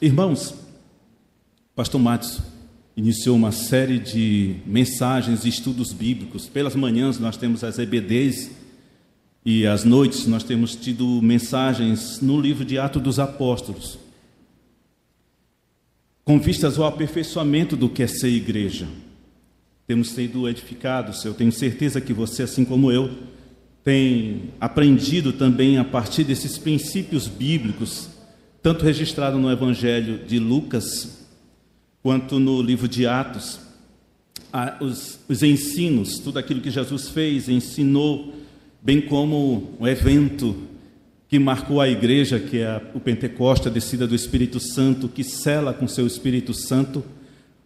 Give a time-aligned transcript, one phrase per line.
[0.00, 0.54] Irmãos,
[1.74, 2.40] Pastor Matos
[2.96, 6.46] iniciou uma série de mensagens e estudos bíblicos.
[6.46, 8.48] Pelas manhãs nós temos as EBDs
[9.44, 13.98] e às noites nós temos tido mensagens no livro de Atos dos Apóstolos,
[16.24, 18.86] com vistas ao aperfeiçoamento do que é ser igreja.
[19.84, 23.18] Temos sido edificados, eu tenho certeza que você, assim como eu,
[23.82, 28.10] tem aprendido também a partir desses princípios bíblicos,
[28.62, 31.26] tanto registrado no Evangelho de Lucas,
[32.02, 33.60] quanto no livro de Atos,
[34.80, 38.34] os, os ensinos, tudo aquilo que Jesus fez, ensinou,
[38.82, 40.56] bem como o evento
[41.28, 45.74] que marcou a igreja, que é o Pentecoste, a descida do Espírito Santo, que sela
[45.74, 47.04] com seu Espírito Santo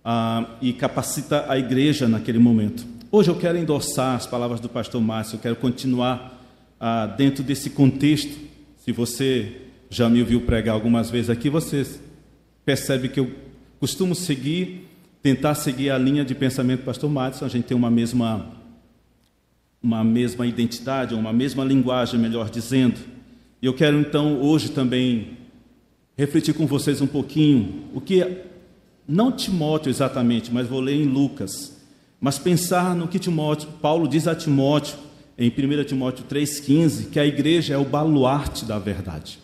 [0.05, 2.84] ah, e capacita a igreja naquele momento.
[3.11, 6.42] Hoje eu quero endossar as palavras do pastor Márcio, eu quero continuar
[6.80, 8.36] ah, dentro desse contexto.
[8.84, 11.87] Se você já me ouviu pregar algumas vezes aqui, você
[12.64, 13.30] percebe que eu
[13.78, 14.88] costumo seguir,
[15.23, 18.47] tentar seguir a linha de pensamento do pastor Márcio, a gente tem uma mesma,
[19.83, 22.98] uma mesma identidade, uma mesma linguagem, melhor dizendo.
[23.61, 25.36] E eu quero então hoje também
[26.17, 28.27] refletir com vocês um pouquinho o que,
[29.06, 31.83] não Timóteo exatamente, mas vou ler em Lucas
[32.22, 34.97] mas pensar no que Timóteo, Paulo diz a Timóteo,
[35.36, 39.41] em 1 Timóteo 3,15, que a igreja é o baluarte da verdade.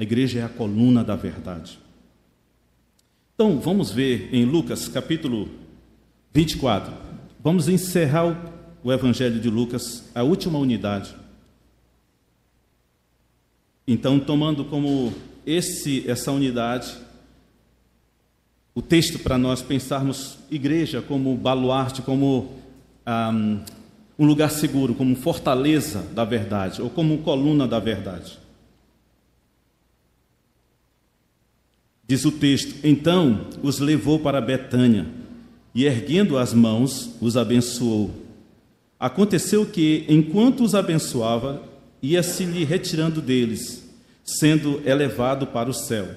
[0.00, 1.78] A igreja é a coluna da verdade.
[3.34, 5.46] Então, vamos ver em Lucas capítulo
[6.32, 6.90] 24.
[7.38, 8.34] Vamos encerrar
[8.82, 11.14] o, Evangelho de Lucas, a última unidade.
[13.86, 15.12] Então, tomando como
[15.44, 16.96] esse, essa unidade,
[18.74, 22.58] o texto para nós pensarmos igreja como baluarte, como
[23.06, 23.60] um,
[24.18, 28.40] um lugar seguro, como fortaleza da verdade, ou como coluna da verdade.
[32.10, 35.06] Diz o texto: Então os levou para Betânia
[35.72, 38.10] e, erguendo as mãos, os abençoou.
[38.98, 41.62] Aconteceu que, enquanto os abençoava,
[42.02, 43.88] ia-se lhe retirando deles,
[44.24, 46.08] sendo elevado para o céu.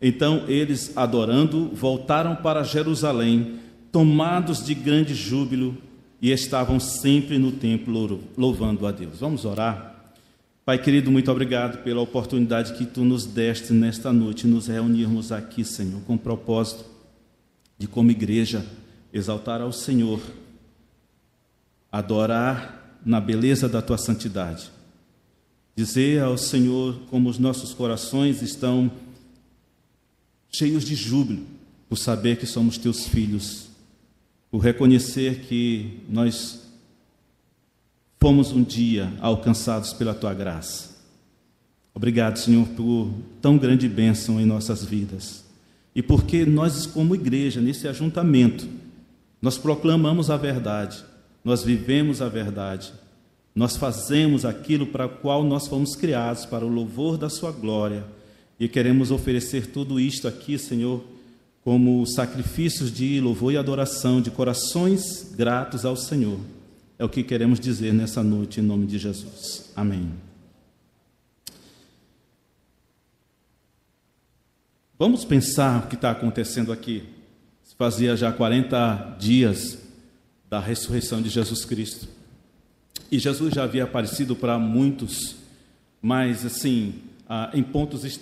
[0.00, 3.56] Então eles, adorando, voltaram para Jerusalém,
[3.90, 5.76] tomados de grande júbilo,
[6.22, 9.18] e estavam sempre no templo louvando a Deus.
[9.18, 9.95] Vamos orar?
[10.66, 15.64] Pai querido, muito obrigado pela oportunidade que tu nos deste nesta noite, nos reunirmos aqui,
[15.64, 16.84] Senhor, com o propósito
[17.78, 18.66] de, como igreja,
[19.12, 20.20] exaltar ao Senhor,
[21.92, 24.68] adorar na beleza da tua santidade,
[25.76, 28.90] dizer ao Senhor como os nossos corações estão
[30.50, 31.46] cheios de júbilo
[31.88, 33.68] por saber que somos teus filhos,
[34.50, 36.65] por reconhecer que nós
[38.26, 40.96] fomos um dia alcançados pela tua graça.
[41.94, 43.08] Obrigado, Senhor, por
[43.40, 45.44] tão grande bênção em nossas vidas.
[45.94, 48.66] E porque nós, como igreja, nesse ajuntamento,
[49.40, 51.04] nós proclamamos a verdade,
[51.44, 52.92] nós vivemos a verdade,
[53.54, 58.02] nós fazemos aquilo para o qual nós fomos criados, para o louvor da Sua glória
[58.58, 61.00] e queremos oferecer tudo isto aqui, Senhor,
[61.62, 66.40] como sacrifícios de louvor e adoração, de corações gratos ao Senhor.
[66.98, 69.70] É o que queremos dizer nessa noite, em nome de Jesus.
[69.76, 70.12] Amém.
[74.98, 77.04] Vamos pensar o que está acontecendo aqui.
[77.76, 79.78] Fazia já 40 dias
[80.48, 82.08] da ressurreição de Jesus Cristo.
[83.12, 85.36] E Jesus já havia aparecido para muitos,
[86.00, 86.94] mas assim,
[87.28, 88.18] ah, em pontos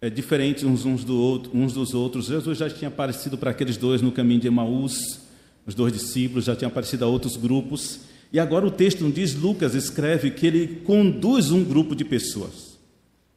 [0.00, 2.26] é, diferentes uns, uns dos outros.
[2.26, 5.20] Jesus já tinha aparecido para aqueles dois no caminho de Emaús,
[5.66, 8.00] os dois discípulos, já tinha aparecido a outros grupos.
[8.32, 12.78] E agora o texto diz, Lucas escreve que ele conduz um grupo de pessoas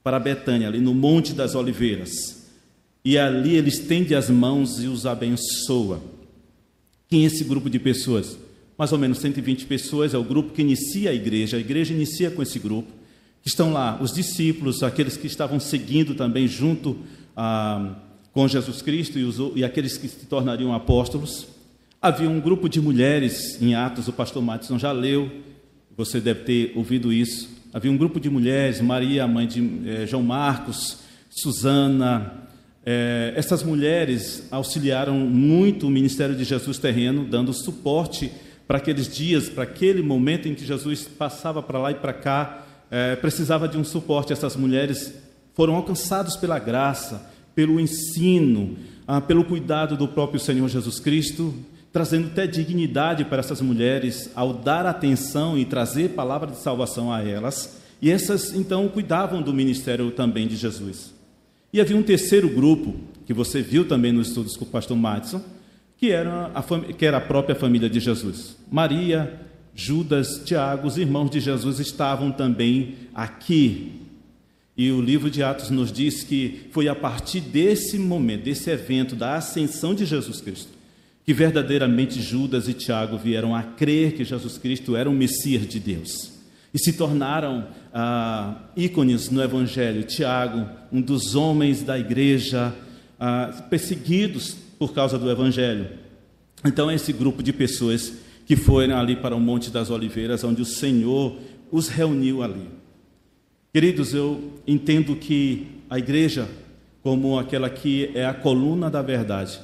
[0.03, 2.45] para Betânia, ali no Monte das Oliveiras.
[3.03, 6.01] E ali ele estende as mãos e os abençoa.
[7.07, 8.37] Quem é esse grupo de pessoas?
[8.77, 11.57] Mais ou menos 120 pessoas, é o grupo que inicia a igreja.
[11.57, 12.91] A igreja inicia com esse grupo.
[13.45, 16.97] Estão lá os discípulos, aqueles que estavam seguindo também junto
[17.37, 17.95] ah,
[18.31, 21.47] com Jesus Cristo e, os, e aqueles que se tornariam apóstolos.
[22.05, 25.27] Havia um grupo de mulheres em Atos, o pastor Matson já leu,
[25.97, 27.49] você deve ter ouvido isso.
[27.73, 30.99] Havia um grupo de mulheres, Maria, mãe de eh, João Marcos,
[31.31, 32.43] Susana.
[32.85, 38.31] Eh, essas mulheres auxiliaram muito o ministério de Jesus terreno, dando suporte
[38.67, 42.67] para aqueles dias, para aquele momento em que Jesus passava para lá e para cá,
[42.91, 44.31] é, precisava de um suporte.
[44.31, 45.11] Essas mulheres
[45.55, 48.77] foram alcançadas pela graça, pelo ensino,
[49.07, 51.51] ah, pelo cuidado do próprio Senhor Jesus Cristo,
[51.95, 57.23] trazendo até dignidade para essas mulheres ao dar atenção e trazer palavra de salvação a
[57.23, 57.81] elas.
[58.01, 61.13] E essas então cuidavam do ministério também de Jesus.
[61.71, 62.95] E havia um terceiro grupo,
[63.25, 65.41] que você viu também nos estudos com o pastor Madison,
[65.97, 66.61] que era a,
[66.93, 68.57] que era a própria família de Jesus.
[68.69, 69.39] Maria,
[69.73, 74.01] Judas, Tiago, os irmãos de Jesus estavam também aqui.
[74.75, 79.15] E o livro de Atos nos diz que foi a partir desse momento, desse evento
[79.15, 80.74] da ascensão de Jesus Cristo,
[81.25, 85.79] que verdadeiramente Judas e Tiago vieram a crer que Jesus Cristo era o Messias de
[85.79, 86.35] Deus
[86.75, 90.03] e se tornaram ah, ícones no Evangelho.
[90.03, 92.75] Tiago, um dos homens da igreja
[93.17, 95.87] ah, perseguidos por causa do Evangelho.
[96.65, 98.13] Então, esse grupo de pessoas
[98.45, 101.37] que foram ali para o Monte das Oliveiras, onde o Senhor
[101.71, 102.67] os reuniu ali.
[103.73, 106.45] Queridos, eu entendo que a igreja,
[107.01, 109.61] como aquela que é a coluna da verdade,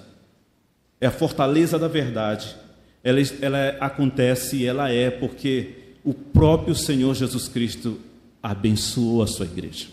[1.01, 2.55] é a fortaleza da verdade,
[3.03, 7.99] ela, ela acontece e ela é porque o próprio Senhor Jesus Cristo
[8.41, 9.87] abençoou a sua igreja.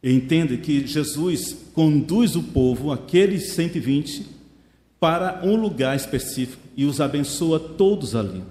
[0.00, 4.24] Entenda que Jesus conduz o povo, aqueles 120,
[5.00, 8.42] para um lugar específico e os abençoa todos ali.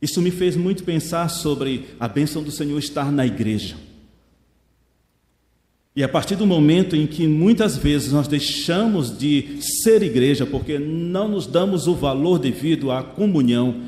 [0.00, 3.76] Isso me fez muito pensar sobre a bênção do Senhor estar na igreja.
[5.94, 10.78] E a partir do momento em que muitas vezes nós deixamos de ser igreja porque
[10.78, 13.82] não nos damos o valor devido à comunhão,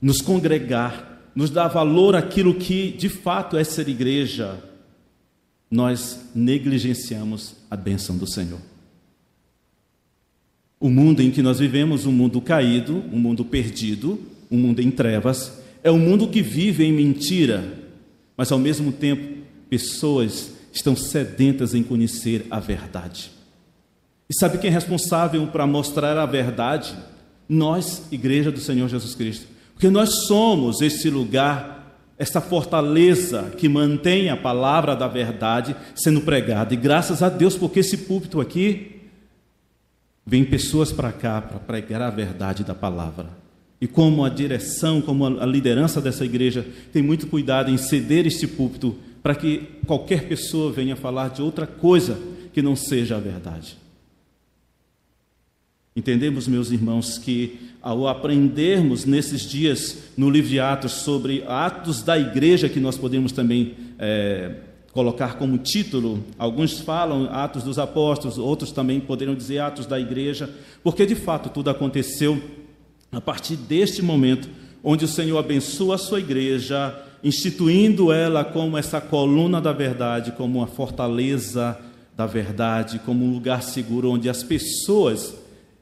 [0.00, 4.62] nos congregar, nos dar valor àquilo que de fato é ser igreja,
[5.70, 8.60] nós negligenciamos a bênção do Senhor.
[10.78, 14.20] O mundo em que nós vivemos, um mundo caído, um mundo perdido,
[14.50, 17.78] um mundo em trevas, é um mundo que vive em mentira,
[18.36, 19.38] mas ao mesmo tempo,
[19.70, 23.30] pessoas estão sedentas em conhecer a verdade.
[24.28, 26.94] E sabe quem é responsável para mostrar a verdade?
[27.48, 29.46] Nós, Igreja do Senhor Jesus Cristo.
[29.72, 36.74] Porque nós somos esse lugar, essa fortaleza que mantém a palavra da verdade sendo pregada.
[36.74, 39.02] E graças a Deus, porque esse púlpito aqui
[40.24, 43.28] vem pessoas para cá para pregar a verdade da palavra.
[43.80, 48.46] E como a direção, como a liderança dessa igreja tem muito cuidado em ceder este
[48.46, 48.96] púlpito
[49.26, 52.16] para que qualquer pessoa venha falar de outra coisa
[52.52, 53.76] que não seja a verdade.
[55.96, 62.16] Entendemos, meus irmãos, que ao aprendermos nesses dias no livro de Atos sobre atos da
[62.16, 64.60] igreja, que nós podemos também é,
[64.92, 70.48] colocar como título, alguns falam Atos dos Apóstolos, outros também poderiam dizer Atos da igreja,
[70.84, 72.40] porque de fato tudo aconteceu
[73.10, 74.48] a partir deste momento,
[74.84, 80.58] onde o Senhor abençoa a sua igreja, instituindo ela como essa coluna da verdade, como
[80.58, 81.76] uma fortaleza
[82.16, 85.34] da verdade, como um lugar seguro onde as pessoas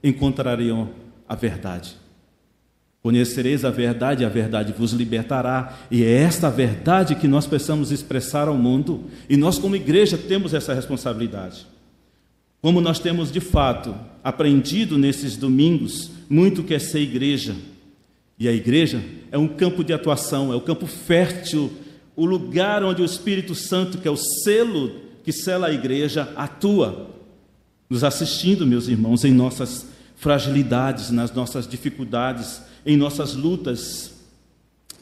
[0.02, 0.88] encontrariam
[1.28, 1.96] a verdade.
[3.02, 8.48] Conhecereis a verdade, a verdade vos libertará, e é esta verdade que nós precisamos expressar
[8.48, 11.66] ao mundo, e nós, como igreja, temos essa responsabilidade.
[12.62, 17.54] Como nós temos de fato aprendido nesses domingos muito que é ser igreja,
[18.38, 21.72] e a igreja é um campo de atuação, é o campo fértil,
[22.16, 27.10] o lugar onde o Espírito Santo, que é o selo que sela a igreja, atua,
[27.88, 29.86] nos assistindo, meus irmãos, em nossas
[30.16, 34.12] fragilidades, nas nossas dificuldades, em nossas lutas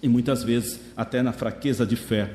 [0.03, 2.31] e muitas vezes até na fraqueza de fé.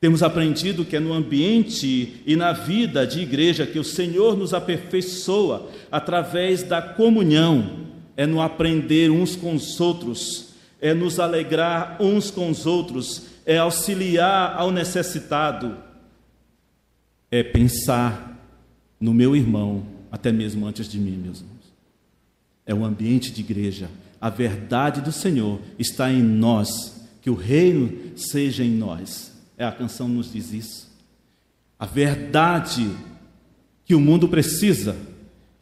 [0.00, 4.52] Temos aprendido que é no ambiente e na vida de igreja que o Senhor nos
[4.52, 7.86] aperfeiçoa através da comunhão,
[8.16, 13.58] é no aprender uns com os outros, é nos alegrar uns com os outros, é
[13.58, 15.76] auxiliar ao necessitado,
[17.30, 18.38] é pensar
[19.00, 21.54] no meu irmão até mesmo antes de mim, meus irmãos
[22.66, 23.88] é o ambiente de igreja.
[24.20, 29.32] A verdade do Senhor está em nós, que o reino seja em nós.
[29.56, 30.90] É a canção nos diz isso.
[31.78, 32.90] A verdade
[33.84, 34.96] que o mundo precisa,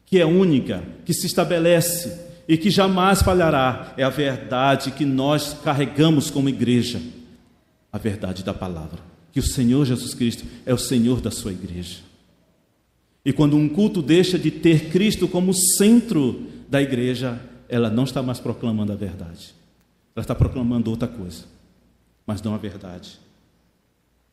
[0.06, 5.56] que é única, que se estabelece e que jamais falhará, é a verdade que nós
[5.62, 7.00] carregamos como igreja.
[7.92, 8.98] A verdade da palavra,
[9.32, 11.98] que o Senhor Jesus Cristo é o Senhor da sua igreja.
[13.24, 18.22] E quando um culto deixa de ter Cristo como centro da igreja, ela não está
[18.22, 19.54] mais proclamando a verdade.
[20.16, 21.44] Ela está proclamando outra coisa,
[22.26, 23.18] mas não a verdade.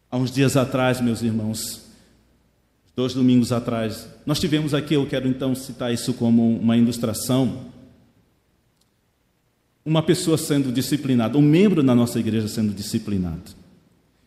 [0.10, 1.88] Há uns dias atrás, meus irmãos,
[2.96, 7.66] dois domingos atrás, nós tivemos aqui, eu quero então citar isso como uma ilustração,
[9.90, 13.52] uma pessoa sendo disciplinada, um membro da nossa igreja sendo disciplinado.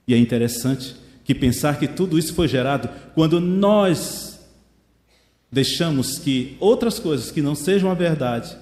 [0.09, 4.41] E é interessante que pensar que tudo isso foi gerado quando nós
[5.51, 8.57] deixamos que outras coisas que não sejam a verdade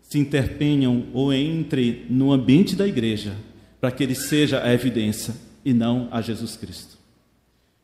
[0.00, 3.34] se interpenham ou entre no ambiente da igreja,
[3.80, 5.34] para que ele seja a evidência
[5.64, 6.96] e não a Jesus Cristo.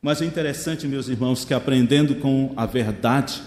[0.01, 3.41] Mas o interessante, meus irmãos, que aprendendo com a verdade,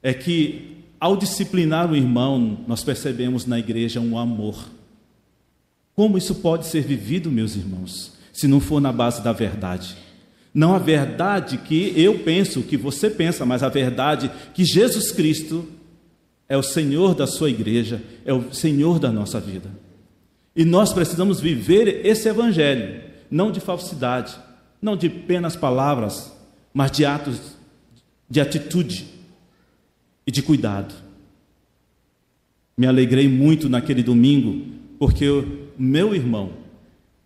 [0.00, 4.70] é que ao disciplinar o irmão, nós percebemos na igreja um amor.
[5.94, 9.98] Como isso pode ser vivido, meus irmãos, se não for na base da verdade?
[10.54, 15.68] Não a verdade que eu penso, que você pensa, mas a verdade que Jesus Cristo
[16.48, 19.68] é o Senhor da sua igreja, é o Senhor da nossa vida.
[20.56, 24.34] E nós precisamos viver esse evangelho, não de falsidade,
[24.80, 26.32] não de apenas palavras,
[26.72, 27.38] mas de atos
[28.26, 29.12] de atitude
[30.26, 30.94] e de cuidado.
[32.76, 34.66] Me alegrei muito naquele domingo,
[34.98, 36.50] porque o meu irmão,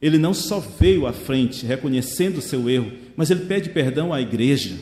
[0.01, 4.21] ele não só veio à frente reconhecendo o seu erro, mas ele pede perdão à
[4.21, 4.77] igreja.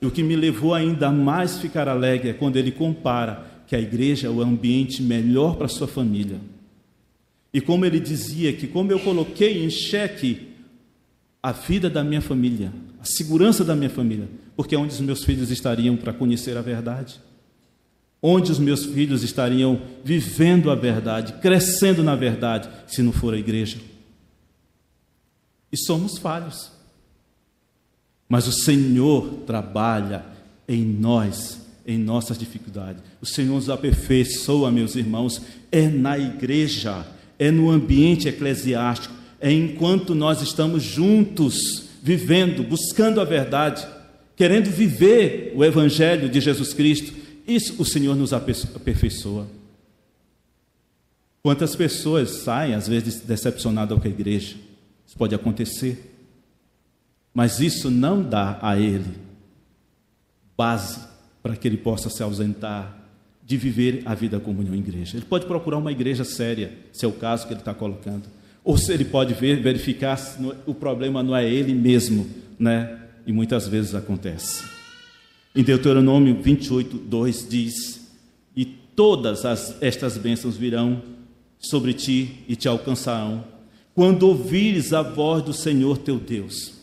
[0.00, 3.80] E o que me levou ainda mais ficar alegre é quando ele compara que a
[3.80, 6.40] igreja é o ambiente melhor para sua família.
[7.52, 10.48] E como ele dizia que como eu coloquei em xeque
[11.42, 15.50] a vida da minha família, a segurança da minha família, porque onde os meus filhos
[15.50, 17.20] estariam para conhecer a verdade,
[18.22, 23.38] onde os meus filhos estariam vivendo a verdade, crescendo na verdade, se não for a
[23.38, 23.78] igreja.
[25.70, 26.72] E somos falhos.
[28.28, 30.24] Mas o Senhor trabalha
[30.66, 33.02] em nós, em nossas dificuldades.
[33.20, 37.06] O Senhor nos aperfeiçoa, meus irmãos, é na igreja,
[37.38, 43.86] é no ambiente eclesiástico, é enquanto nós estamos juntos, vivendo, buscando a verdade,
[44.36, 47.12] querendo viver o Evangelho de Jesus Cristo,
[47.48, 49.48] isso o Senhor nos aperfeiçoa.
[51.42, 54.56] Quantas pessoas saem, às vezes, decepcionadas com a igreja?
[55.06, 56.12] Isso pode acontecer.
[57.32, 59.14] Mas isso não dá a ele
[60.56, 61.00] base
[61.42, 62.96] para que ele possa se ausentar
[63.44, 65.16] de viver a vida comunhão em igreja.
[65.16, 68.24] Ele pode procurar uma igreja séria, se é o caso que ele está colocando.
[68.64, 72.28] Ou se ele pode ver, verificar se o problema não é ele mesmo,
[72.58, 73.05] né?
[73.26, 74.64] E muitas vezes acontece.
[75.54, 78.00] Em Deuteronômio 28, 2 diz:
[78.56, 81.02] E todas as, estas bênçãos virão
[81.58, 83.44] sobre ti e te alcançarão,
[83.94, 86.74] quando ouvires a voz do Senhor teu Deus.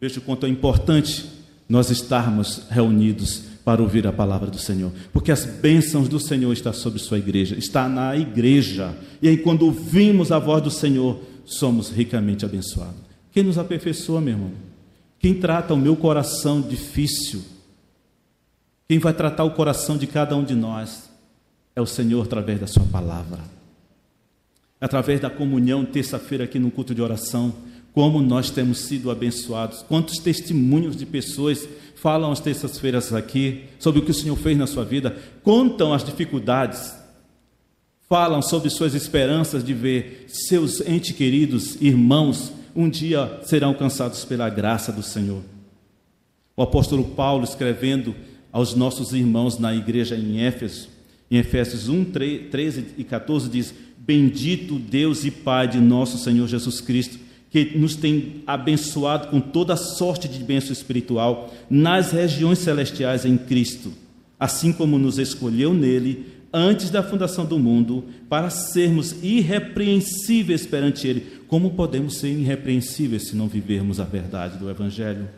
[0.00, 1.26] Veja o quanto é importante
[1.68, 6.72] nós estarmos reunidos para ouvir a palavra do Senhor, porque as bênçãos do Senhor estão
[6.72, 8.96] sobre sua igreja, está na igreja.
[9.22, 12.96] E aí, quando ouvimos a voz do Senhor, somos ricamente abençoados.
[13.30, 14.69] Quem nos aperfeiçoa, meu irmão?
[15.20, 17.42] Quem trata o meu coração difícil?
[18.88, 21.10] Quem vai tratar o coração de cada um de nós?
[21.76, 23.38] É o Senhor através da Sua palavra.
[24.80, 27.54] Através da comunhão, terça-feira, aqui no culto de oração,
[27.92, 29.82] como nós temos sido abençoados.
[29.82, 34.66] Quantos testemunhos de pessoas falam às terças-feiras aqui sobre o que o Senhor fez na
[34.66, 36.94] sua vida, contam as dificuldades,
[38.08, 44.48] falam sobre suas esperanças de ver seus entes queridos, irmãos, um dia serão alcançados pela
[44.48, 45.42] graça do Senhor.
[46.56, 48.14] O apóstolo Paulo, escrevendo
[48.52, 50.88] aos nossos irmãos na igreja em Éfeso,
[51.30, 52.04] em Efésios 1,
[52.50, 57.18] 13 e 14, diz: Bendito Deus e Pai de nosso Senhor Jesus Cristo
[57.50, 63.92] que nos tem abençoado com toda sorte de bênção espiritual nas regiões celestiais em Cristo,
[64.38, 71.39] assim como nos escolheu nele antes da fundação do mundo para sermos irrepreensíveis perante ele.
[71.50, 75.28] Como podemos ser irrepreensíveis se não vivermos a verdade do evangelho?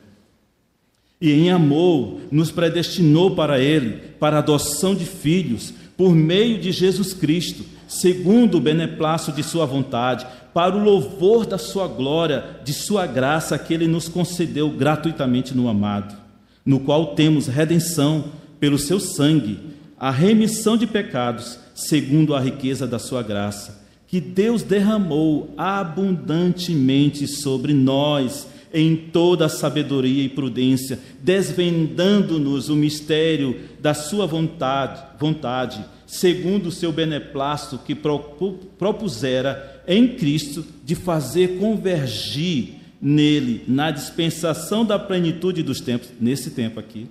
[1.18, 6.70] E em amor nos predestinou para ele, para a adoção de filhos, por meio de
[6.70, 12.74] Jesus Cristo, segundo o beneplácito de sua vontade, para o louvor da sua glória, de
[12.74, 16.14] sua graça que ele nos concedeu gratuitamente no amado,
[16.62, 18.26] no qual temos redenção
[18.60, 19.58] pelo seu sangue,
[19.98, 23.81] a remissão de pecados, segundo a riqueza da sua graça,
[24.12, 33.58] que Deus derramou abundantemente sobre nós em toda a sabedoria e prudência, desvendando-nos o mistério
[33.80, 42.74] da sua vontade, vontade, segundo o seu beneplácito que propusera em Cristo de fazer convergir
[43.00, 47.08] nele, na dispensação da plenitude dos tempos, nesse tempo aqui,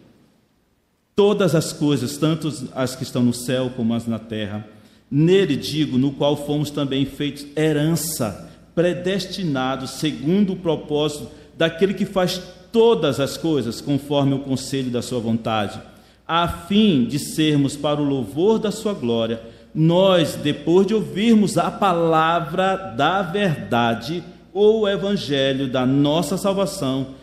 [1.15, 4.67] todas as coisas, tanto as que estão no céu como as na terra,
[5.11, 11.27] nele digo, no qual fomos também feitos herança, predestinados segundo o propósito
[11.57, 12.41] daquele que faz
[12.71, 15.81] todas as coisas conforme o conselho da sua vontade,
[16.25, 19.41] a fim de sermos para o louvor da sua glória
[19.73, 27.15] nós, depois de ouvirmos a palavra da verdade, ou o evangelho da nossa salvação,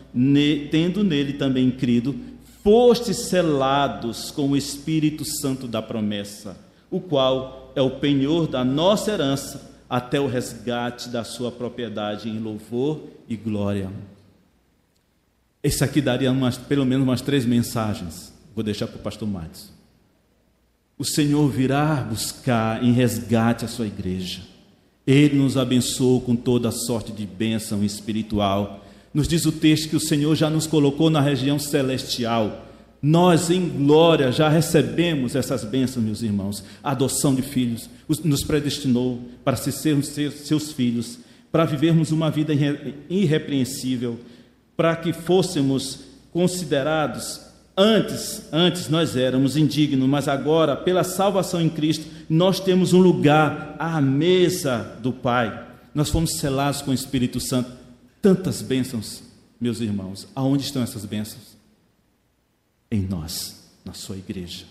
[0.70, 2.16] tendo nele também crido,
[2.64, 6.56] fostes selados com o Espírito Santo da promessa,
[6.90, 12.38] o qual é o penhor da nossa herança até o resgate da sua propriedade em
[12.38, 13.90] louvor e glória.
[15.62, 18.32] Esse aqui daria umas, pelo menos umas três mensagens.
[18.54, 19.70] Vou deixar para o pastor Matos.
[20.98, 24.42] O Senhor virá buscar em resgate a sua igreja.
[25.06, 28.84] Ele nos abençoou com toda sorte de bênção espiritual.
[29.14, 32.67] Nos diz o texto que o Senhor já nos colocou na região celestial.
[33.00, 36.64] Nós, em glória, já recebemos essas bênçãos, meus irmãos.
[36.82, 37.88] A adoção de filhos
[38.24, 41.18] nos predestinou para sermos seus filhos,
[41.52, 42.52] para vivermos uma vida
[43.08, 44.18] irrepreensível,
[44.76, 46.00] para que fôssemos
[46.32, 47.40] considerados
[47.76, 53.76] antes, antes nós éramos indignos, mas agora, pela salvação em Cristo, nós temos um lugar
[53.78, 55.66] à mesa do Pai.
[55.94, 57.70] Nós fomos selados com o Espírito Santo.
[58.20, 59.22] Tantas bênçãos,
[59.60, 60.26] meus irmãos.
[60.34, 61.57] Aonde estão essas bênçãos?
[62.90, 64.64] Em nós, na sua igreja.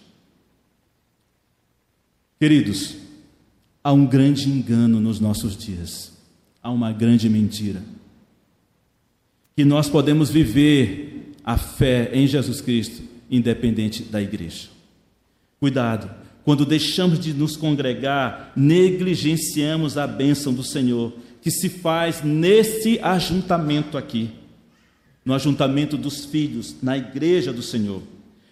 [2.39, 2.95] Queridos,
[3.83, 6.11] há um grande engano nos nossos dias.
[6.61, 7.83] Há uma grande mentira
[9.55, 14.69] que nós podemos viver a fé em Jesus Cristo independente da igreja.
[15.59, 16.09] Cuidado,
[16.43, 23.97] quando deixamos de nos congregar, negligenciamos a bênção do Senhor que se faz nesse ajuntamento
[23.97, 24.29] aqui,
[25.27, 28.01] no ajuntamento dos filhos, na igreja do Senhor.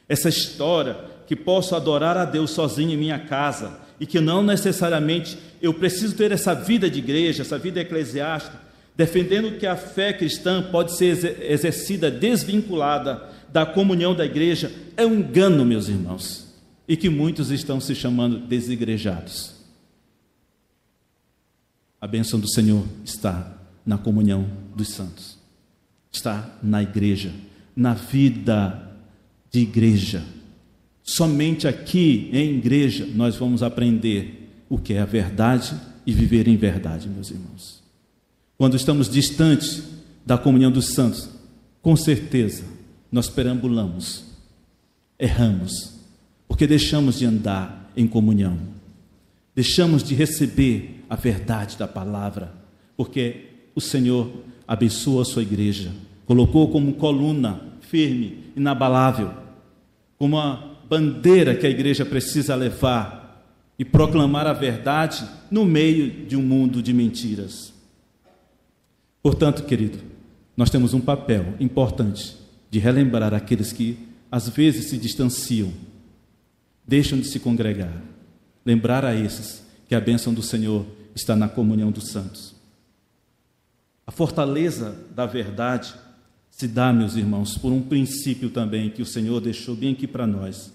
[0.10, 5.38] Essa história que posso adorar a Deus sozinho em minha casa e que não necessariamente
[5.62, 8.60] eu preciso ter essa vida de igreja, essa vida eclesiástica,
[8.94, 15.20] defendendo que a fé cristã pode ser exercida desvinculada da comunhão da igreja, é um
[15.20, 16.46] engano, meus irmãos,
[16.86, 19.56] e que muitos estão se chamando desigrejados.
[22.02, 25.35] A bênção do Senhor está na comunhão dos santos,
[26.16, 27.32] está na igreja,
[27.76, 28.92] na vida
[29.52, 30.24] de igreja.
[31.04, 36.58] Somente aqui em igreja nós vamos aprender o que é a verdade e viver em
[36.58, 37.84] verdade, meus irmãos.
[38.58, 39.84] Quando estamos distantes
[40.26, 41.30] da comunhão dos santos,
[41.82, 42.64] com certeza
[43.12, 44.26] nós perambulamos,
[45.20, 45.94] erramos,
[46.48, 48.58] porque deixamos de andar em comunhão,
[49.54, 52.54] deixamos de receber a verdade da palavra,
[52.98, 54.32] porque o Senhor
[54.68, 55.92] abençoa a sua igreja,
[56.26, 59.32] colocou como coluna firme, inabalável,
[60.18, 63.26] como uma bandeira que a igreja precisa levar
[63.78, 67.74] e proclamar a verdade no meio de um mundo de mentiras.
[69.22, 70.00] Portanto, querido,
[70.56, 72.38] nós temos um papel importante
[72.70, 73.98] de relembrar aqueles que
[74.32, 75.72] às vezes se distanciam,
[76.88, 78.02] deixam de se congregar.
[78.66, 82.56] Lembrar a esses que a bênção do Senhor está na comunhão dos santos.
[84.08, 85.94] A fortaleza da verdade
[86.56, 90.26] se dá, meus irmãos, por um princípio também que o Senhor deixou bem aqui para
[90.26, 90.72] nós.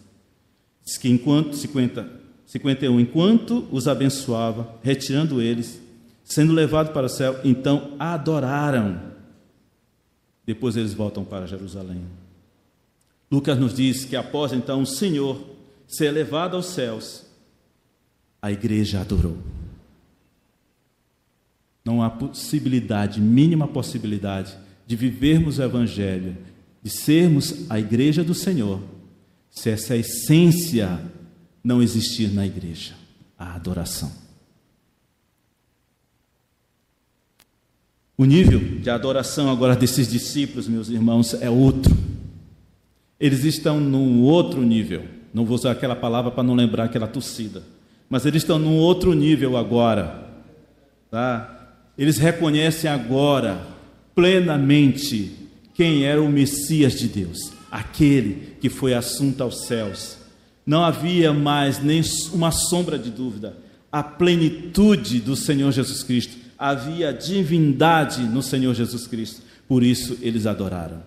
[0.85, 2.09] Diz que enquanto 50,
[2.47, 5.81] 51, enquanto os abençoava, retirando eles,
[6.31, 9.03] Sendo levado para o céu, então adoraram.
[10.47, 12.05] Depois eles voltam para Jerusalém.
[13.29, 15.45] Lucas nos diz que após então o Senhor
[15.89, 17.27] ser levado aos céus,
[18.41, 19.39] a igreja adorou.
[21.85, 24.57] Não há possibilidade, mínima possibilidade,
[24.91, 26.37] de vivermos o Evangelho,
[26.83, 28.81] de sermos a igreja do Senhor,
[29.49, 31.01] se essa essência
[31.63, 32.95] não existir na igreja
[33.39, 34.11] a adoração.
[38.19, 41.97] O nível de adoração agora desses discípulos, meus irmãos, é outro.
[43.21, 45.05] Eles estão num outro nível.
[45.33, 47.63] Não vou usar aquela palavra para não lembrar aquela tossida.
[48.09, 50.29] Mas eles estão num outro nível agora.
[51.13, 51.77] Tá?
[51.97, 53.79] Eles reconhecem agora,
[54.15, 55.33] plenamente,
[55.75, 60.19] quem era o Messias de Deus, aquele que foi assunto aos céus.
[60.67, 63.57] Não havia mais nem uma sombra de dúvida.
[63.91, 70.47] A plenitude do Senhor Jesus Cristo havia divindade no Senhor Jesus Cristo, por isso eles
[70.47, 71.03] adoraram.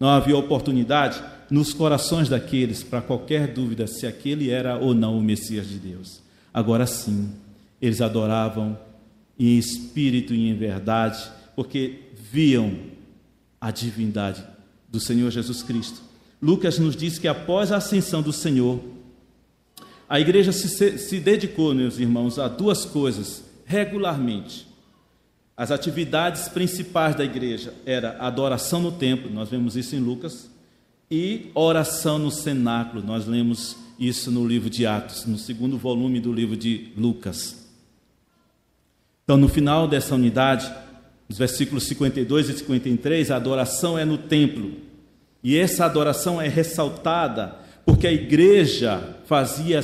[0.00, 5.22] Não havia oportunidade nos corações daqueles para qualquer dúvida se aquele era ou não o
[5.22, 6.20] Messias de Deus.
[6.52, 7.30] Agora sim,
[7.80, 8.76] eles adoravam
[9.38, 11.18] em espírito e em verdade,
[11.58, 12.72] porque viam
[13.60, 14.44] a divindade
[14.88, 16.00] do Senhor Jesus Cristo.
[16.40, 18.80] Lucas nos diz que após a ascensão do Senhor,
[20.08, 24.68] a igreja se, se dedicou, meus irmãos, a duas coisas regularmente.
[25.56, 30.48] As atividades principais da igreja era adoração no templo, nós vemos isso em Lucas,
[31.10, 33.02] e oração no cenáculo.
[33.02, 37.66] Nós lemos isso no livro de Atos, no segundo volume do livro de Lucas.
[39.24, 40.72] Então, no final dessa unidade,
[41.28, 44.72] nos versículos 52 e 53, a adoração é no templo.
[45.42, 49.80] E essa adoração é ressaltada porque a igreja fazia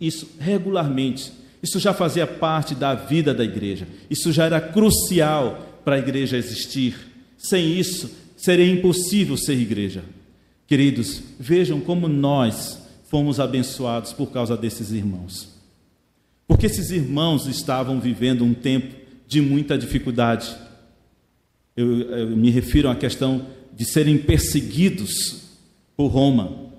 [0.00, 1.32] isso regularmente.
[1.62, 3.86] Isso já fazia parte da vida da igreja.
[4.08, 6.94] Isso já era crucial para a igreja existir.
[7.36, 10.02] Sem isso, seria impossível ser igreja.
[10.66, 15.48] Queridos, vejam como nós fomos abençoados por causa desses irmãos.
[16.46, 18.94] Porque esses irmãos estavam vivendo um tempo
[19.26, 20.54] de muita dificuldade.
[21.80, 25.42] Eu, eu me refiro à questão de serem perseguidos
[25.96, 26.70] por Roma.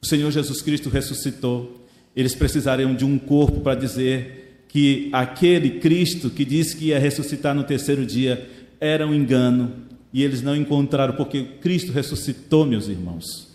[0.00, 1.86] O Senhor Jesus Cristo ressuscitou.
[2.16, 7.54] Eles precisariam de um corpo para dizer que aquele Cristo que disse que ia ressuscitar
[7.54, 8.48] no terceiro dia
[8.80, 9.72] era um engano
[10.12, 13.48] e eles não encontraram, porque Cristo ressuscitou, meus irmãos.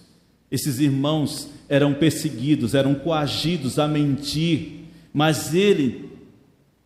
[0.51, 6.08] Esses irmãos eram perseguidos, eram coagidos a mentir, mas ele,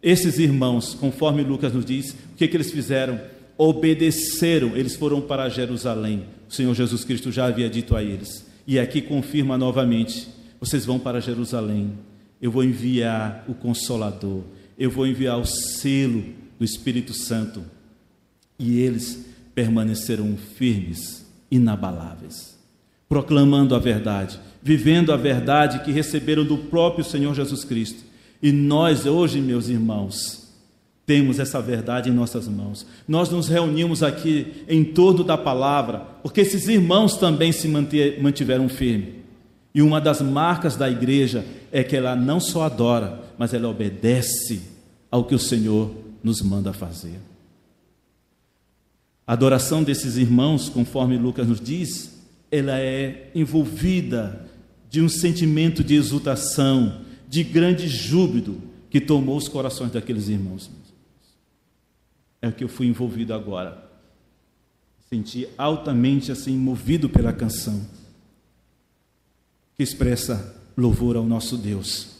[0.04, 3.22] esses irmãos, conforme Lucas nos diz, o que, que eles fizeram?
[3.58, 6.26] Obedeceram, eles foram para Jerusalém.
[6.50, 8.46] O Senhor Jesus Cristo já havia dito a eles.
[8.68, 10.28] E aqui confirma novamente:
[10.60, 11.94] vocês vão para Jerusalém,
[12.42, 14.44] eu vou enviar o Consolador,
[14.78, 16.24] eu vou enviar o selo
[16.60, 17.64] do Espírito Santo.
[18.60, 22.58] E eles permaneceram firmes, inabaláveis,
[23.08, 28.13] proclamando a verdade, vivendo a verdade que receberam do próprio Senhor Jesus Cristo.
[28.44, 30.50] E nós, hoje, meus irmãos,
[31.06, 32.86] temos essa verdade em nossas mãos.
[33.08, 39.16] Nós nos reunimos aqui em torno da palavra, porque esses irmãos também se mantiveram firmes.
[39.74, 44.62] E uma das marcas da igreja é que ela não só adora, mas ela obedece
[45.10, 47.20] ao que o Senhor nos manda fazer.
[49.26, 54.46] A adoração desses irmãos, conforme Lucas nos diz, ela é envolvida
[54.90, 57.02] de um sentimento de exultação,
[57.34, 60.70] de grande júbilo que tomou os corações daqueles irmãos
[62.40, 63.90] é que eu fui envolvido agora.
[65.10, 67.84] Senti altamente assim movido pela canção
[69.76, 72.18] que expressa louvor ao nosso Deus.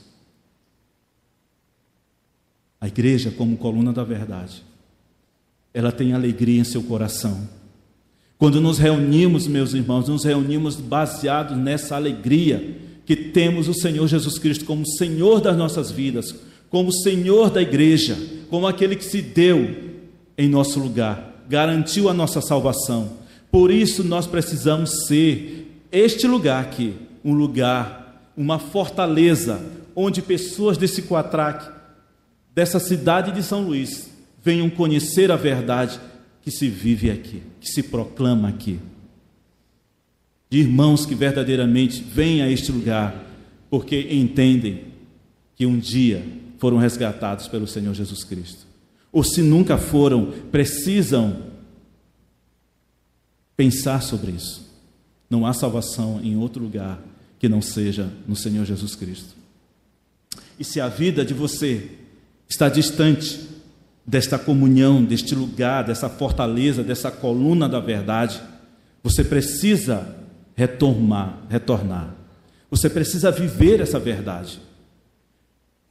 [2.82, 4.64] A igreja, como coluna da verdade,
[5.76, 7.48] ela tem alegria em seu coração.
[8.36, 14.38] Quando nos reunimos, meus irmãos, nos reunimos baseados nessa alegria que temos o Senhor Jesus
[14.40, 16.34] Cristo como Senhor das nossas vidas,
[16.70, 18.18] como Senhor da igreja,
[18.50, 19.94] como aquele que se deu
[20.38, 23.18] em nosso lugar, garantiu a nossa salvação.
[23.52, 29.62] Por isso nós precisamos ser este lugar aqui, um lugar, uma fortaleza,
[29.96, 31.70] onde pessoas desse quatraque,
[32.56, 34.10] dessa cidade de São Luís,
[34.44, 36.00] venham conhecer a verdade
[36.42, 38.80] que se vive aqui, que se proclama aqui.
[40.54, 43.26] De irmãos que verdadeiramente vêm a este lugar,
[43.72, 44.82] porque entendem
[45.56, 46.24] que um dia
[46.60, 48.68] foram resgatados pelo Senhor Jesus Cristo
[49.12, 51.38] ou se nunca foram, precisam
[53.58, 54.64] pensar sobre isso.
[55.28, 57.02] Não há salvação em outro lugar
[57.40, 59.36] que não seja no Senhor Jesus Cristo.
[60.60, 61.90] E se a vida de você
[62.48, 63.40] está distante
[64.06, 68.40] desta comunhão, deste lugar, dessa fortaleza, dessa coluna da verdade,
[69.04, 70.23] você precisa
[70.56, 72.16] retornar, retornar.
[72.70, 74.60] Você precisa viver essa verdade.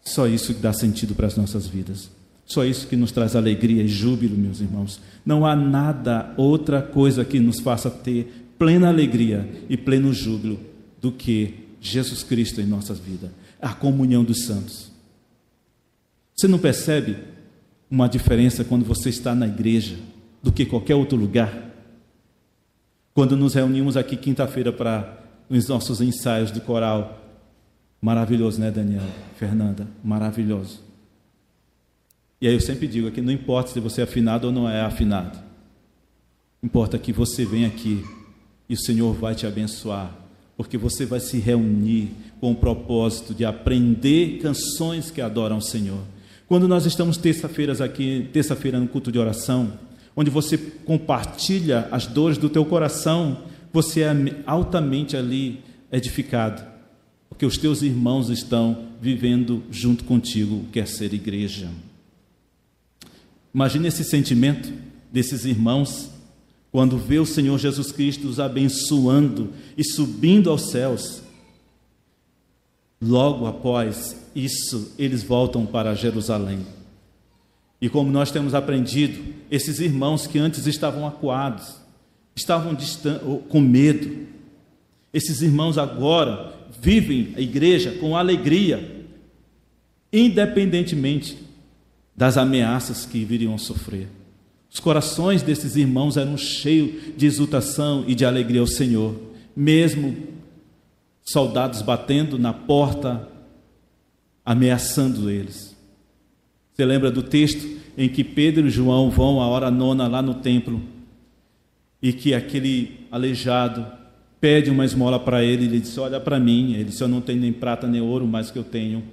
[0.04, 2.10] Só isso que dá sentido para as nossas vidas.
[2.44, 5.00] Só isso que nos traz alegria e júbilo, meus irmãos.
[5.24, 10.60] Não há nada, outra coisa que nos faça ter plena alegria e pleno júbilo
[11.00, 14.92] do que Jesus Cristo em nossas vidas, a comunhão dos santos.
[16.34, 17.16] Você não percebe
[17.90, 19.96] uma diferença quando você está na igreja
[20.42, 21.71] do que qualquer outro lugar?
[23.14, 27.20] Quando nos reunimos aqui quinta-feira para os nossos ensaios do coral,
[28.00, 29.02] maravilhoso, né, Daniel?
[29.36, 30.80] Fernanda, maravilhoso.
[32.40, 34.80] E aí eu sempre digo que não importa se você é afinado ou não é
[34.80, 35.38] afinado.
[36.62, 38.04] Importa que você venha aqui
[38.68, 40.10] e o Senhor vai te abençoar,
[40.56, 46.00] porque você vai se reunir com o propósito de aprender canções que adoram o Senhor.
[46.48, 49.72] Quando nós estamos terça-feiras aqui, terça-feira no culto de oração,
[50.16, 54.14] onde você compartilha as dores do teu coração, você é
[54.46, 56.62] altamente ali edificado,
[57.28, 61.70] porque os teus irmãos estão vivendo junto contigo, quer ser igreja.
[63.54, 64.72] Imagine esse sentimento
[65.10, 66.10] desses irmãos
[66.70, 71.22] quando vê o Senhor Jesus Cristo os abençoando e subindo aos céus.
[73.00, 76.60] Logo após isso, eles voltam para Jerusalém.
[77.82, 81.80] E como nós temos aprendido, esses irmãos que antes estavam acuados,
[82.36, 82.76] estavam
[83.48, 84.28] com medo,
[85.12, 89.04] esses irmãos agora vivem a igreja com alegria,
[90.12, 91.36] independentemente
[92.16, 94.06] das ameaças que viriam a sofrer.
[94.70, 99.20] Os corações desses irmãos eram cheios de exultação e de alegria ao Senhor,
[99.56, 100.16] mesmo
[101.20, 103.28] soldados batendo na porta,
[104.44, 105.72] ameaçando eles.
[106.72, 110.34] Você lembra do texto em que Pedro e João vão à hora nona lá no
[110.34, 110.80] templo
[112.00, 113.86] e que aquele aleijado
[114.40, 116.74] pede uma esmola para ele, ele disse: Olha para mim.
[116.74, 119.04] Ele disse: Eu não tenho nem prata nem ouro, mas que eu tenho,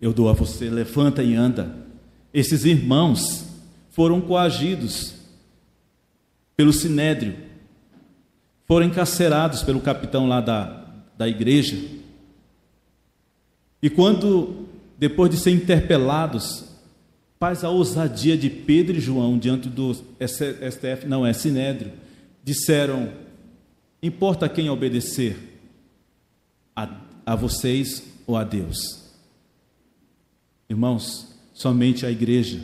[0.00, 0.68] eu dou a você.
[0.68, 1.76] Levanta e anda.
[2.34, 3.46] Esses irmãos
[3.90, 5.14] foram coagidos
[6.56, 7.36] pelo sinédrio,
[8.66, 10.84] foram encarcerados pelo capitão lá da,
[11.16, 11.76] da igreja.
[13.80, 14.67] E quando,
[14.98, 16.64] depois de ser interpelados,
[17.38, 21.92] faz a ousadia de Pedro e João diante do STF, não é Sinédrio,
[22.42, 23.12] disseram:
[24.02, 25.36] importa quem obedecer,
[26.74, 26.88] a,
[27.24, 29.04] a vocês ou a Deus.
[30.68, 32.60] Irmãos, somente a igreja,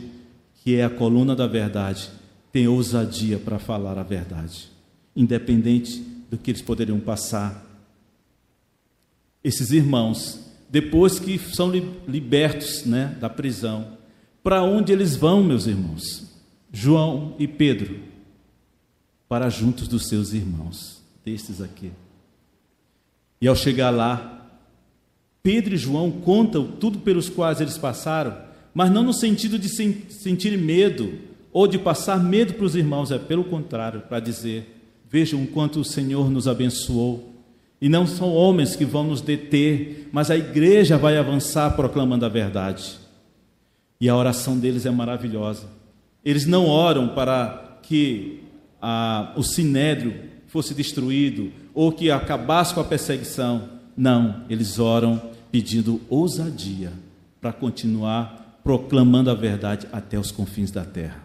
[0.61, 2.09] que é a coluna da verdade,
[2.51, 4.69] tem ousadia para falar a verdade,
[5.15, 7.65] independente do que eles poderiam passar.
[9.43, 11.71] Esses irmãos, depois que são
[12.07, 13.97] libertos né, da prisão,
[14.43, 16.25] para onde eles vão, meus irmãos?
[16.71, 17.99] João e Pedro,
[19.27, 21.91] para juntos dos seus irmãos, destes aqui.
[23.39, 24.49] E ao chegar lá,
[25.41, 28.35] Pedro e João contam tudo pelos quais eles passaram,
[28.73, 31.19] mas não no sentido de sentir medo
[31.53, 34.75] ou de passar medo para os irmãos, é pelo contrário, para dizer:
[35.09, 37.34] vejam quanto o Senhor nos abençoou.
[37.81, 42.29] E não são homens que vão nos deter, mas a igreja vai avançar proclamando a
[42.29, 42.97] verdade.
[43.99, 45.67] E a oração deles é maravilhosa.
[46.23, 48.43] Eles não oram para que
[48.81, 50.13] a, o sinédrio
[50.47, 53.69] fosse destruído ou que acabasse com a perseguição.
[53.95, 56.91] Não, eles oram pedindo ousadia
[57.39, 61.23] para continuar proclamando a verdade até os confins da terra.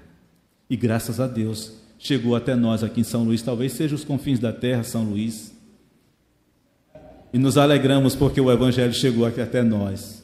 [0.69, 4.39] E graças a Deus, chegou até nós aqui em São Luís, talvez seja os confins
[4.39, 5.53] da terra, São Luís.
[7.33, 10.23] E nos alegramos porque o Evangelho chegou aqui até nós.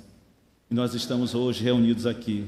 [0.68, 2.44] E nós estamos hoje reunidos aqui.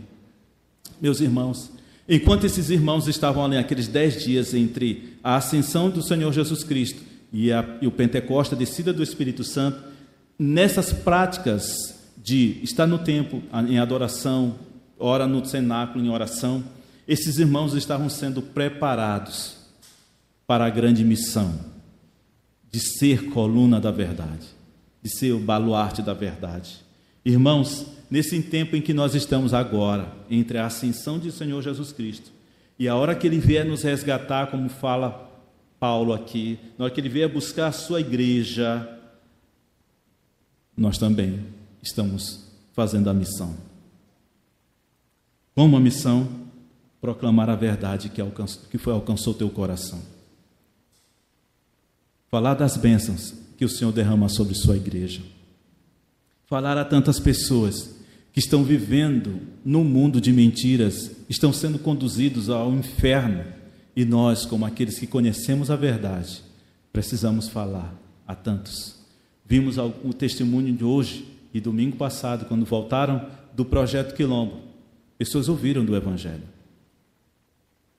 [1.00, 1.70] Meus irmãos,
[2.08, 7.00] enquanto esses irmãos estavam ali aqueles dez dias entre a ascensão do Senhor Jesus Cristo
[7.32, 9.78] e, a, e o Pentecoste, a descida do Espírito Santo,
[10.36, 14.56] nessas práticas de estar no templo em adoração,
[14.98, 16.64] ora no cenáculo em oração,
[17.06, 19.56] esses irmãos estavam sendo preparados
[20.48, 21.77] para a grande missão
[22.70, 24.46] de ser coluna da verdade,
[25.02, 26.84] de ser o baluarte da verdade.
[27.24, 32.30] Irmãos, nesse tempo em que nós estamos agora, entre a ascensão de Senhor Jesus Cristo
[32.78, 35.30] e a hora que Ele vier nos resgatar, como fala
[35.80, 38.88] Paulo aqui, na hora que Ele vier buscar a sua igreja,
[40.76, 41.44] nós também
[41.82, 43.56] estamos fazendo a missão.
[45.54, 46.28] Como a missão,
[47.00, 50.00] proclamar a verdade que, alcançou, que foi alcançou teu coração.
[52.30, 55.22] Falar das bênçãos que o Senhor derrama sobre sua igreja.
[56.46, 57.96] Falar a tantas pessoas
[58.32, 63.44] que estão vivendo num mundo de mentiras, estão sendo conduzidos ao inferno,
[63.96, 66.42] e nós, como aqueles que conhecemos a verdade,
[66.92, 67.94] precisamos falar
[68.26, 68.96] a tantos.
[69.44, 74.60] Vimos o testemunho de hoje e domingo passado, quando voltaram do projeto Quilombo.
[75.16, 76.44] Pessoas ouviram do Evangelho.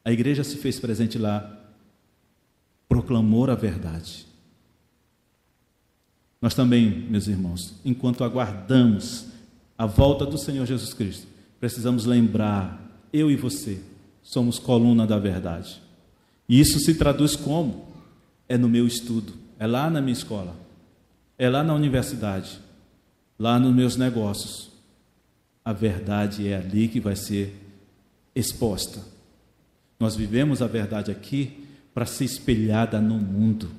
[0.06, 1.59] A igreja se fez presente lá,
[2.90, 4.26] proclamou a verdade.
[6.42, 9.28] Nós também, meus irmãos, enquanto aguardamos
[9.78, 11.28] a volta do Senhor Jesus Cristo,
[11.60, 12.82] precisamos lembrar,
[13.14, 13.80] eu e você,
[14.24, 15.82] somos coluna da verdade.
[16.48, 17.88] E isso se traduz como?
[18.48, 20.56] É no meu estudo, é lá na minha escola,
[21.38, 22.60] é lá na universidade,
[23.38, 24.72] lá nos meus negócios.
[25.64, 27.56] A verdade é ali que vai ser
[28.34, 29.02] exposta.
[30.00, 31.69] Nós vivemos a verdade aqui
[32.00, 33.70] para ser espelhada no mundo.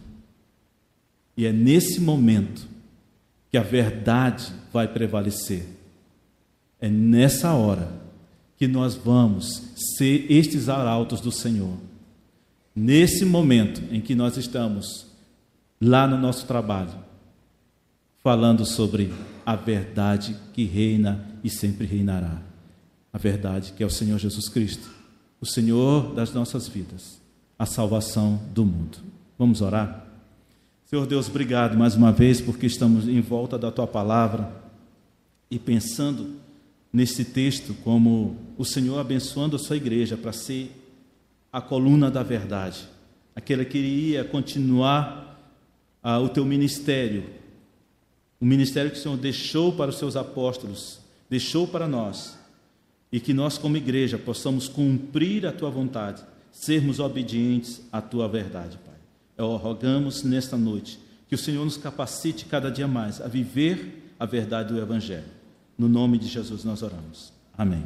[1.35, 2.69] E é nesse momento
[3.51, 5.67] que a verdade vai prevalecer.
[6.79, 7.91] É nessa hora
[8.59, 9.63] que nós vamos
[9.97, 11.79] ser estes arautos do Senhor.
[12.77, 15.07] Nesse momento em que nós estamos
[15.81, 16.93] lá no nosso trabalho,
[18.23, 19.15] falando sobre
[19.47, 22.43] a verdade que reina e sempre reinará.
[23.11, 24.91] A verdade que é o Senhor Jesus Cristo,
[25.41, 27.19] o Senhor das nossas vidas,
[27.61, 28.97] a salvação do mundo.
[29.39, 30.07] Vamos orar?
[30.87, 34.51] Senhor Deus, obrigado mais uma vez porque estamos em volta da tua palavra
[35.51, 36.37] e pensando
[36.91, 40.75] nesse texto como o Senhor abençoando a sua igreja para ser
[41.53, 42.89] a coluna da verdade,
[43.37, 45.39] aquela que iria continuar
[46.03, 47.25] ah, o teu ministério,
[48.41, 52.39] o ministério que o Senhor deixou para os seus apóstolos, deixou para nós,
[53.13, 58.79] e que nós, como igreja, possamos cumprir a tua vontade, sermos obedientes à tua verdade,
[58.85, 58.95] Pai.
[59.37, 64.27] Eu rogamos nesta noite que o Senhor nos capacite cada dia mais a viver a
[64.27, 65.41] verdade do Evangelho
[65.81, 67.33] no nome de Jesus nós oramos.
[67.57, 67.83] Amém.